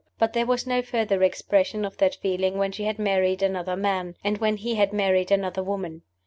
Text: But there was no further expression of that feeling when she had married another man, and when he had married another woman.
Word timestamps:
But 0.17 0.33
there 0.33 0.47
was 0.47 0.65
no 0.65 0.81
further 0.81 1.21
expression 1.21 1.85
of 1.85 1.97
that 1.97 2.15
feeling 2.15 2.57
when 2.57 2.71
she 2.71 2.85
had 2.85 2.97
married 2.97 3.43
another 3.43 3.75
man, 3.75 4.15
and 4.23 4.39
when 4.39 4.57
he 4.57 4.73
had 4.73 4.91
married 4.93 5.29
another 5.29 5.61
woman. 5.61 6.01